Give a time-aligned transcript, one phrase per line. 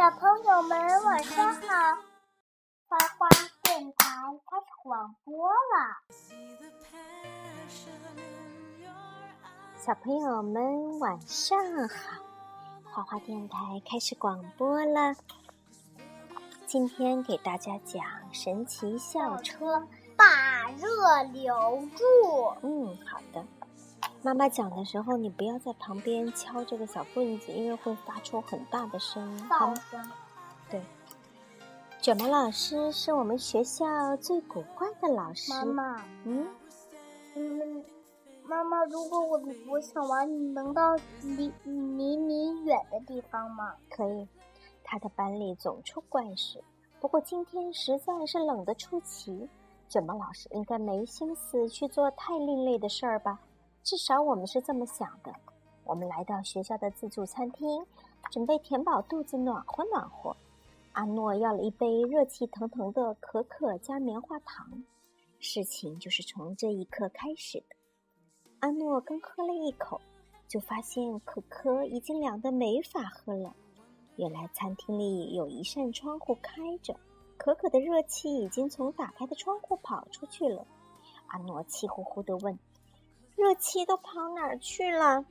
[0.00, 1.60] 小朋友们晚上好，
[2.88, 3.28] 花花
[3.62, 4.08] 电台
[4.46, 6.00] 开始广播了。
[9.76, 12.22] 小朋友们晚上好，
[12.90, 15.14] 花花电台开始广播了。
[16.64, 19.86] 今天给大家讲神奇校车，
[20.16, 22.56] 把热留住。
[22.62, 23.44] 嗯，好的。
[24.22, 29.48] 妈妈讲的时候，你不要在旁边敲这个小棍子，因为会发出很大的声音。
[29.48, 30.10] 噪声。
[30.68, 30.82] 对，
[32.02, 35.52] 卷毛老师是我们学校最古怪的老师。
[35.54, 36.46] 妈妈，嗯
[37.34, 37.84] 嗯，
[38.44, 43.74] 妈妈，如果我我想玩，你能到离离你远的地方吗？
[43.88, 44.28] 可以。
[44.84, 46.62] 他的班里总出怪事，
[47.00, 49.48] 不过今天实在是冷得出奇，
[49.88, 53.38] 卷毛老师应该没心思去做太另类的事儿吧。
[53.82, 55.34] 至少我们是这么想的。
[55.84, 57.84] 我们来到学校的自助餐厅，
[58.30, 60.36] 准备填饱肚子，暖和暖和。
[60.92, 64.84] 阿诺要了一杯热气腾腾的可可加棉花糖。
[65.38, 67.76] 事情就是从这一刻开始的。
[68.60, 70.00] 阿诺刚喝了一口，
[70.46, 73.54] 就发现可可已经凉得没法喝了。
[74.16, 76.94] 原来餐厅里有一扇窗户开着，
[77.38, 80.66] 可可的热气已经从打开的窗户跑出去了。
[81.28, 82.58] 阿诺气呼呼地问。
[83.40, 85.24] 热气都跑哪儿去了？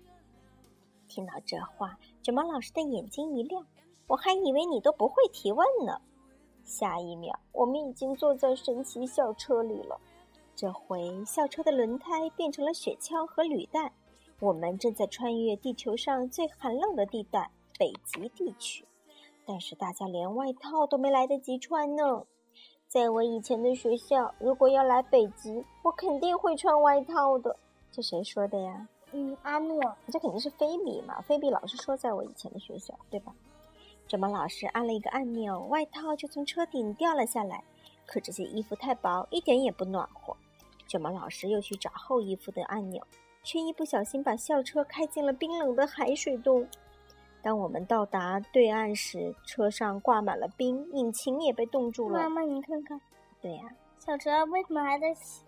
[1.07, 3.63] 听到这话，卷毛老师的眼睛一亮，
[4.07, 6.01] 我还以为你都不会提问呢。
[6.63, 9.95] 下一秒，我们已经坐在神奇校车里了。
[10.55, 13.93] 这回，校车的轮胎变成了雪橇和履带，
[14.39, 18.83] 我们正在穿越地球上最寒冷的地带——北极地区。
[19.45, 22.23] 但是，大家连外套都没来得及穿呢。
[22.87, 27.55] 在我以前的学校，如果要来北极，我肯定会穿外套的。
[27.91, 28.87] 这谁说的呀？
[29.11, 31.19] 嗯，阿诺，这肯定是菲比嘛。
[31.21, 33.33] 菲比老师说，在我以前的学校，对吧？
[34.07, 37.63] 卷毛老师按了一个按钮，外套就从车顶掉了下来。
[38.05, 40.35] 可这些衣服太薄，一点也不暖和。
[40.87, 43.05] 卷毛老师又去找厚衣服的按钮，
[43.43, 46.67] 却一不小心把校车开进了冰冷的海水洞。
[47.41, 52.19] 当我们到达对岸时，车上挂满了冰，引擎也被冻住了。
[52.19, 52.99] 妈妈，你看看。
[53.41, 53.63] 对呀。
[54.09, 55.43] 小车为什么还在笑？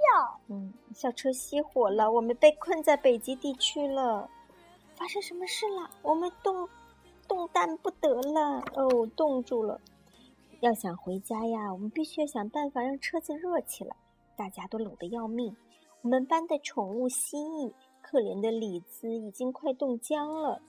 [0.47, 4.29] 嗯，校车熄火了，我们被困在北极地区了。
[4.93, 5.89] 发生什么事了？
[6.03, 6.69] 我们冻
[7.27, 9.81] 冻弹不得了哦，冻住了。
[10.59, 13.95] 要想回家呀，我们必须要想办法让车子热起来。
[14.35, 15.55] 大家都冷得要命。
[16.03, 17.73] 我们班的宠物蜥蜴，
[18.03, 20.61] 可怜的里兹已经快冻僵了。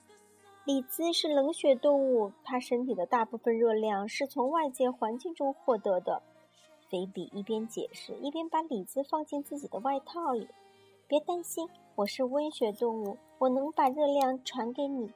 [0.65, 6.23] 里兹是冷血动物，它身体的大部分热量是从外界环境中获得的。
[6.93, 10.47] 菲比一边解释，一边把李子放进自己的外套里。
[11.07, 15.11] 别担心，我是温血动物，我能把热量传给你。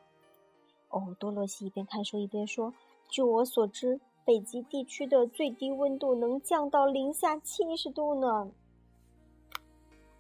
[0.90, 2.74] 哦，多罗西一边看书一边说
[3.10, 8.52] ：“据我所知，北极地区的最低温度能降到零下七十度呢。”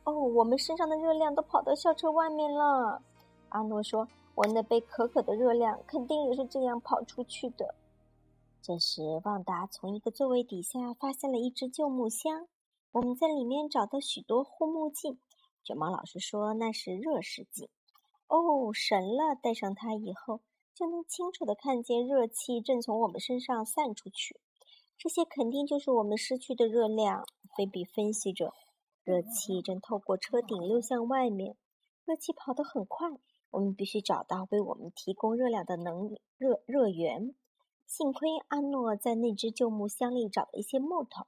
[0.05, 3.01] 哦，我们身上的热量都跑到校车外面了。
[3.49, 7.73] 阿诺说：“我那杯可可的热量肯定也是这样跑出去的。”
[8.61, 12.47] 这时，旺达从一个座位底下发现了一只旧木箱。
[12.91, 15.19] 我们在里面找到许多护目镜。
[15.63, 17.69] 卷毛老师说那是热视镜。
[18.27, 19.35] 哦，神了！
[19.41, 20.41] 戴上它以后，
[20.73, 24.39] 就能清楚地看见热气正从我们身上散出去。
[24.97, 27.25] 这些肯定就是我们失去的热量。
[27.55, 28.53] 菲比分析着，
[29.03, 31.55] 热气正透过车顶流向外面。
[32.03, 33.07] 热气跑得很快，
[33.51, 37.33] 我们必须找到为我们提供热量的能热热源。
[37.87, 41.25] 幸亏阿诺在那只旧木箱里找了一些木头，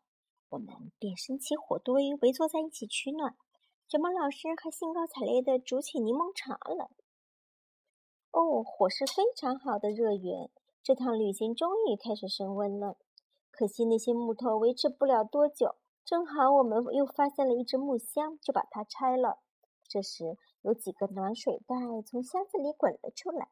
[0.50, 3.38] 我们便生起火堆，围坐在一起取暖。
[3.88, 6.92] 卷毛老师还兴高采烈地煮起柠檬茶了。
[8.31, 10.50] 哦，火是非常好的热源，
[10.84, 12.98] 这趟旅行终于开始升温了。
[13.51, 19.39] 可惜那些木头维持不了多久，正好我们又发现了一只木箱，就把它拆了。
[19.88, 23.48] 这时，有几个暖水袋从箱子里滚了出来。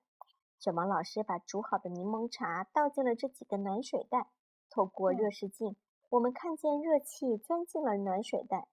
[0.59, 4.27] 卷毛老师把煮好的柠檬茶倒进了这几个暖水袋，
[4.69, 5.75] 透过热视镜，
[6.09, 8.67] 我们看见热气钻进了暖水袋。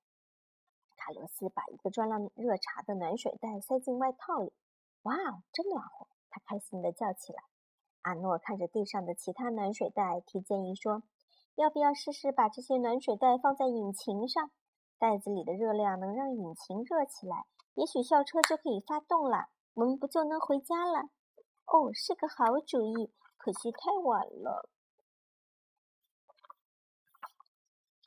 [0.97, 4.53] 卡洛斯把一个装了热茶的暖水袋塞进外套里。
[5.03, 5.15] 哇，
[5.53, 6.07] 真暖和！
[6.31, 7.43] 他开心地叫起来。
[8.01, 11.03] 阿诺看着地上的其他暖水袋，提建议说
[11.57, 14.51] ：“要不要试试把这些暖水袋放在引擎上？
[14.99, 17.45] 袋子里的热量能让引擎热起来，
[17.75, 21.11] 也许校车就可以发动了，我们不就能回家了？”
[21.67, 24.69] 哦，是个好主意，可惜太晚了。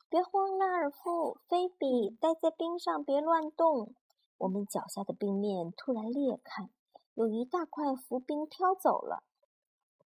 [0.08, 3.94] 别慌，拉尔夫、菲比，待在冰上，别乱动。
[4.38, 6.70] 我们脚下的冰面突然裂开，
[7.14, 9.22] 有一大块浮冰飘走了。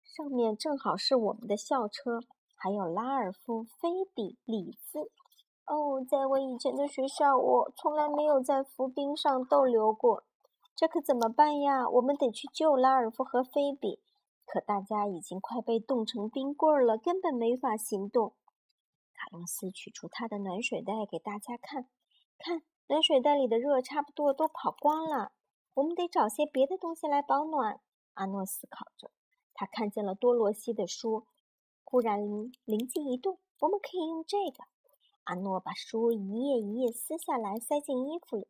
[0.05, 2.21] 上面正好是我们的校车，
[2.55, 5.11] 还有拉尔夫、菲比、李子。
[5.67, 10.23] 哦，在我以前的学校，我从来没有在浮冰上逗留过。
[10.79, 11.89] 这可怎么办呀？
[11.91, 13.99] 我们得去救拉尔夫和菲比。
[14.47, 18.35] 可大家已经快被冻成冰棍儿了，根本没法行动。
[19.13, 21.89] 卡洛斯取出他的暖水袋给大家看，
[22.39, 25.33] 看暖水袋里的热差不多都跑光了。
[25.75, 27.81] 我们得找些别的东西来保暖。
[28.15, 29.11] 阿诺思考着，
[29.55, 31.27] 他看见了多罗西的书，
[31.83, 32.21] 忽然
[32.65, 34.63] 灵机一动，我们可以用这个。
[35.25, 38.47] 阿诺把书一页一页撕下来，塞进衣服里。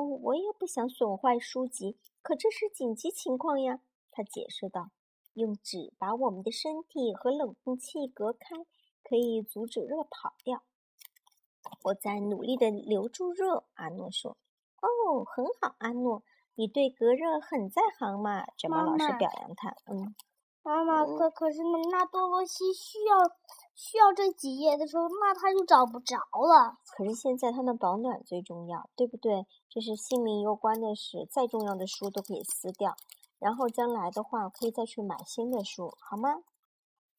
[0.00, 3.80] 哦，我也不想损坏书籍，可这是紧急情况呀，
[4.10, 4.88] 他解释道。
[5.34, 8.56] 用纸把我们的身体和冷空气隔开，
[9.04, 10.62] 可以阻止热跑掉。
[11.84, 14.38] 我在努力的留住热，阿诺说。
[14.80, 16.22] 哦，很好，阿诺，
[16.54, 18.46] 你对隔热很在行嘛。
[18.56, 19.76] 卷毛老师表扬他。
[19.84, 20.14] 嗯，
[20.62, 21.58] 妈妈，可可是
[21.90, 23.18] 那多罗西需要
[23.82, 26.76] 需要这几页的时候，那他就找不着了。
[26.94, 29.46] 可是现在他们保暖最重要，对不对？
[29.70, 32.94] 这是性命攸关的事，再重要的书都可以撕掉。
[33.38, 36.42] 然后将来的话，可以再去买新的书，好吗？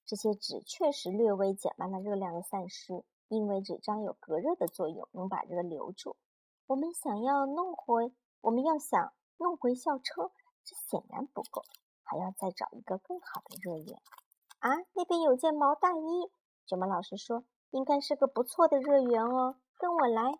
[0.05, 6.15] 这些纸确实略微减慢了热量的散失，因为纸张有隔热的作用，能把热留住。
[6.67, 10.29] 我们想要弄回，我们要想弄回校车，
[10.63, 11.63] 这显然不够，
[12.03, 13.99] 还要再找一个更好的热源。
[14.59, 16.29] 啊，那边有件毛大衣，
[16.71, 19.57] 卷毛老师说，应该是个不错的热源哦。
[19.77, 20.31] 跟我来，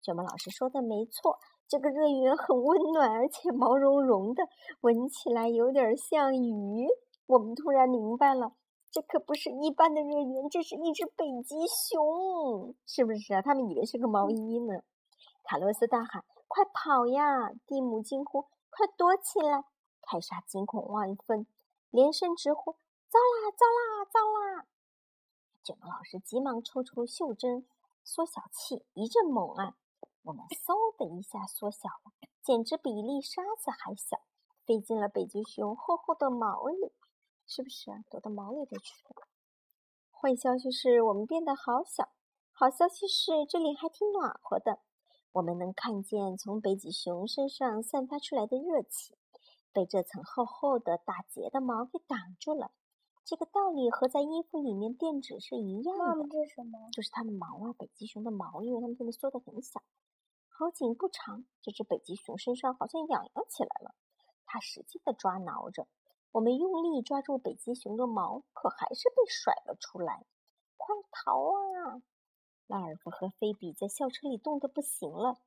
[0.00, 1.38] 卷毛老师说的没错。
[1.68, 4.42] 这个热源很温暖，而且毛茸茸的，
[4.80, 6.88] 闻起来有点像鱼。
[7.26, 8.54] 我们突然明白了，
[8.90, 13.42] 这可不是一般的热源，这是一只北极熊，是不是啊？
[13.42, 14.80] 他们以为是个毛衣呢。
[15.44, 19.62] 卡洛斯大喊：“快跑呀！”蒂姆惊呼：“快躲起来！”
[20.00, 21.46] 凯莎惊恐万分，
[21.90, 22.72] 连声直呼
[23.12, 24.20] ：“糟啦，糟啦，糟
[24.56, 24.66] 啦！”
[25.66, 27.66] 卷毛老师急忙抽出袖珍
[28.04, 29.74] 缩小器，一阵猛按。
[30.22, 34.20] 我们嗖的一下缩小了，简直比一粒沙子还小，
[34.64, 36.92] 飞进了北极熊厚厚的毛里，
[37.48, 38.04] 是不是啊？
[38.08, 39.26] 躲到毛里头去了。
[40.12, 42.10] 坏消息是我们变得好小，
[42.52, 44.78] 好消息是这里还挺暖和的。
[45.32, 49.18] 我们能看见从北极熊身上散发出来的热气，
[49.72, 52.70] 被这层厚厚的打结的毛给挡住了。
[53.26, 56.28] 这个道理和在衣服里面垫纸是一样的。
[56.28, 56.88] 这是什么？
[56.92, 59.82] 就是它的毛啊，北极熊的毛，因为它们现在缩得很小。
[60.48, 63.96] 好景不长，这只北极熊身上好像痒痒起来了。
[64.44, 65.88] 它使劲的抓挠着，
[66.30, 70.24] 我们用力抓住北极熊的毛，可还是被甩了出来。
[70.76, 72.00] 快逃啊！
[72.68, 75.38] 拉尔夫和菲比在校车里冻得不行了。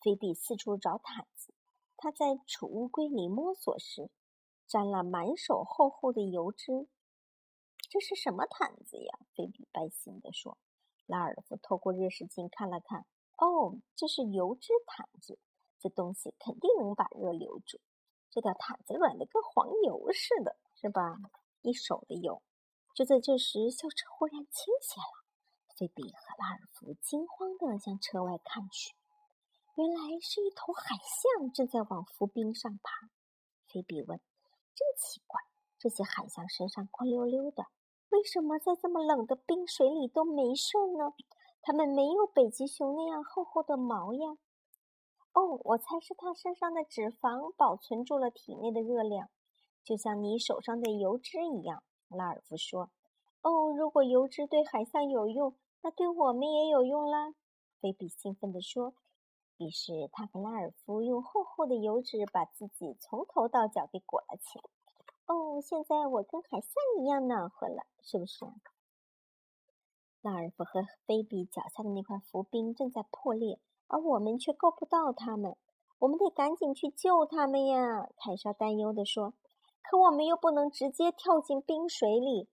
[0.00, 1.52] 菲比四处找毯子，
[1.98, 4.08] 他在储物柜里摸索时，
[4.66, 6.88] 沾了满手厚厚的油脂。
[7.88, 9.18] 这是什么毯子呀？
[9.34, 10.58] 菲比担心地说。
[11.06, 13.06] 拉尔夫透过热视镜看了看。
[13.36, 15.38] 哦，这是油脂毯子，
[15.78, 17.80] 这东西肯定能把热留住。
[18.30, 21.16] 这条毯子软的跟黄油似的，是吧？
[21.62, 22.42] 一手的油。
[22.94, 25.24] 就在这时，校车忽然倾斜了。
[25.76, 28.94] 菲比和拉尔夫惊慌地向车外看去，
[29.76, 33.10] 原来是一头海象正在往浮冰上爬。
[33.68, 34.18] 菲比问
[34.74, 35.40] ：“真奇怪，
[35.78, 37.66] 这些海象身上光溜溜的，
[38.16, 41.12] 为什么在这么冷的冰水里都没事呢？”
[41.60, 44.38] 它们没有北极熊那样厚厚的毛呀。
[45.32, 49.28] 哦，我猜是它身上的脂肪保存住了体内的热量，
[49.84, 51.82] 就像你手上的油脂一样。
[52.08, 52.88] 拉尔夫说
[53.42, 57.34] ：“哦，如果油脂对海象有用，那对我们也有用啦。”
[57.82, 58.94] 菲比兴奋地说。
[59.58, 64.64] 于是他和拉尔夫用厚厚的油脂把自己从头到脚给裹了起来。
[65.26, 68.44] 哦，现在我跟海象一样暖和了，是不是？
[70.22, 75.56] 拉尔夫和菲比脚下的那块浮冰正在破裂，而我们却够不到他们。
[75.98, 78.08] 我们得赶紧去救他们呀！
[78.16, 79.34] 凯莎担忧地说。
[79.88, 82.48] “可我们又不能直接跳进冰水里。”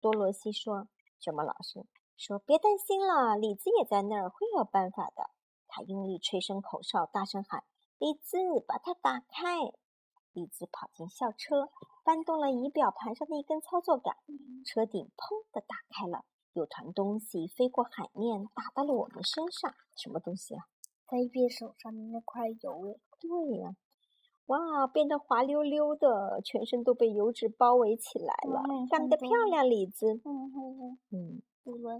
[0.00, 0.88] 多罗西说。
[1.20, 1.86] 卷毛老师
[2.16, 5.30] 说：“别担心了，李子也在那儿，会有办法的。”
[5.68, 7.64] 他用力吹声口哨，大声喊
[7.98, 9.72] ：“李子，把它打开！”
[10.32, 11.68] 李子跑进校车，
[12.04, 14.16] 搬动了仪表盘上的一根操作杆，
[14.64, 16.24] 车顶砰的打开了。
[16.54, 19.74] 有团东西飞过海面，打到了我们身上。
[19.96, 20.64] 什么东西啊？
[21.06, 22.98] 菲比手上的那块油。
[23.20, 23.76] 对呀，
[24.46, 28.62] 哇，变得滑溜溜的，全身都被油脂包围起来了。
[28.90, 30.20] 干得漂亮，李子。
[30.24, 31.42] 嗯嗯嗯。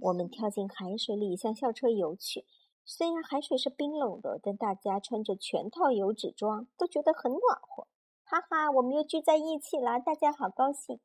[0.01, 2.45] 我们跳进海水里，向校车游去。
[2.85, 7.87] 虽然海水是冰冷的，但大家穿着全套油脂装，都觉得很暖和。
[8.33, 10.99] 哈哈，我们又聚在一起了，大家好高兴。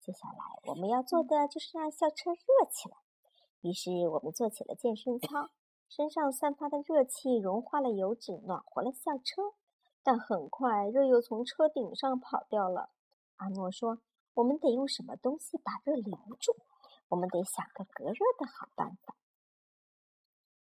[0.00, 2.96] 接下来我们要做的就是让校车热起来。
[3.60, 5.50] 于是我们做起了健身操，
[5.88, 9.54] 身上散发的热气融化了油脂，暖和了校车。
[10.02, 12.90] 但很快热又从车顶上跑掉了。
[13.36, 14.00] 阿诺说
[14.34, 16.56] ：“我们得用什么东西把热留住？
[17.10, 19.14] 我们得想个隔热的好办法。”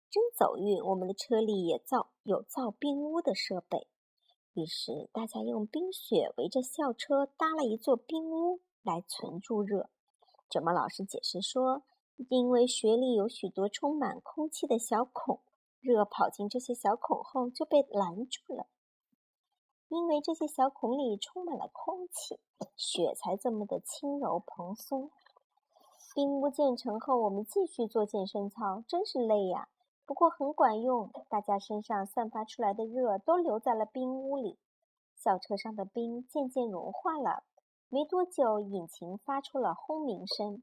[0.08, 3.88] 真走运，我们的车里也造有造冰屋的设备。
[4.54, 9.90] 于是大家用冰雪围着校车搭了一座冰屋来存住热。
[10.48, 11.82] 卷毛老师解释说
[12.30, 15.40] ：“因为雪里有许多充满空气的小孔，
[15.80, 18.66] 热跑进这些小孔后就被拦住了。
[19.88, 22.38] 因为这些小孔里充满了空气，
[22.76, 25.10] 雪才这么的轻柔蓬松。”
[26.14, 29.68] 冰屋建成后，我们继续做健身操，真是累呀。
[30.06, 34.58] 不过很管用，大家身上散发出来的热都留在了冰屋里。
[35.16, 37.44] 校车上的冰渐渐融化了，
[37.88, 40.62] 没多久，引擎发出了轰鸣声。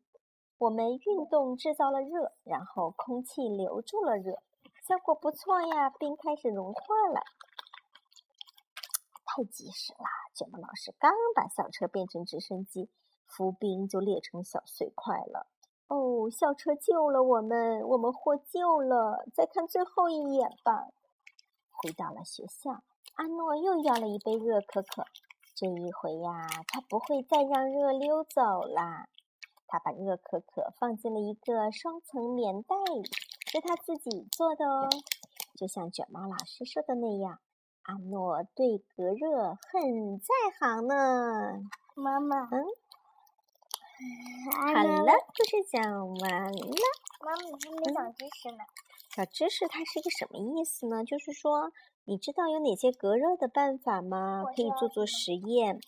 [0.60, 4.44] 我们运动制造了热，然后空气留住了热，
[4.88, 5.90] 效果不错呀！
[5.90, 6.82] 冰开始融化
[7.12, 7.22] 了，
[9.26, 10.06] 太及时了！
[10.36, 12.92] 卷毛老师刚把校车变成直升机，
[13.26, 15.48] 浮冰就裂成小碎块了。
[15.92, 19.26] 哦，校车救了我们，我们获救了。
[19.34, 20.88] 再看最后一眼吧。
[21.70, 22.82] 回到了学校，
[23.16, 25.04] 阿诺又要了一杯热可可。
[25.54, 29.10] 这一回呀，他不会再让热溜走啦。
[29.68, 33.04] 他把热可可放进了一个双层棉袋里，
[33.52, 34.88] 是他自己做的哦。
[35.58, 37.40] 就像卷毛老师说的那样，
[37.84, 41.60] 阿诺对隔热很在行呢。
[41.96, 42.64] 妈妈，嗯。
[44.52, 46.68] 好了，故事讲完了。
[47.24, 48.58] 妈妈，还没讲知识呢。
[49.16, 51.04] 小知识它是一个什么意思呢？
[51.04, 51.72] 就是说，
[52.06, 54.44] 你知道有哪些隔热的办法吗？
[54.56, 55.80] 可以做做实验，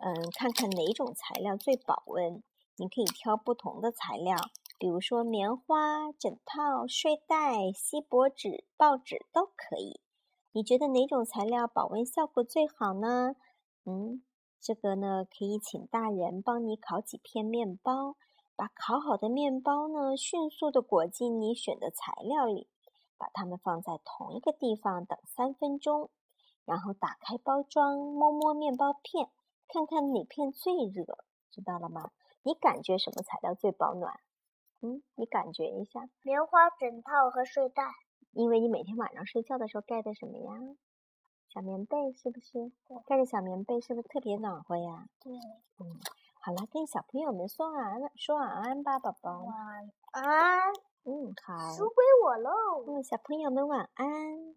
[0.00, 2.42] 嗯，看看哪种材料最保温。
[2.76, 4.36] 你可以挑不同的材料，
[4.78, 10.00] 比如说棉花、枕套、睡袋、锡箔纸、报纸都可以。
[10.50, 13.36] 你觉得哪种材料保温效果最好呢？
[13.84, 14.22] 嗯。
[14.62, 18.14] 这个呢，可以请大人帮你烤几片面包，
[18.54, 22.68] 把烤好的面包呢，迅速的裹进你选的材料里，
[23.18, 26.10] 把它们放在同一个地方等三分钟，
[26.64, 29.28] 然后打开包装，摸摸面包片，
[29.66, 32.12] 看看哪片最热，知道了吗？
[32.44, 34.20] 你感觉什么材料最保暖？
[34.80, 36.08] 嗯，你感觉一下。
[36.22, 37.90] 棉花、枕套和睡袋。
[38.30, 40.52] 因为你每天晚上睡觉的时候盖的什么呀？
[41.52, 42.72] 小棉被是不是？
[43.04, 45.06] 盖着小棉被是不是特别暖和呀？
[45.20, 45.34] 对。
[45.34, 46.00] 嗯，
[46.40, 49.42] 好了，跟小朋友们说晚安了，说晚安吧，宝宝。
[49.42, 50.72] 晚安。
[51.04, 51.70] 嗯，好。
[51.74, 52.50] 书归我喽。
[52.86, 54.54] 嗯，小朋友们晚安。